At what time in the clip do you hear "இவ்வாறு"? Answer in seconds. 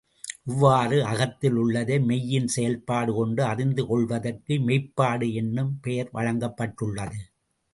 0.45-1.05